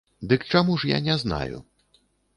[0.29, 1.63] Дык чаму ж я не знаю?